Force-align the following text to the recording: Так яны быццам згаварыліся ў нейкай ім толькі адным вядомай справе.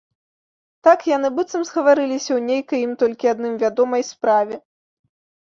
Так 0.87 0.99
яны 1.09 1.29
быццам 1.35 1.61
згаварыліся 1.71 2.25
ў 2.25 2.39
нейкай 2.49 2.79
ім 2.87 2.93
толькі 3.05 3.31
адным 3.35 3.53
вядомай 3.67 4.03
справе. 4.11 4.55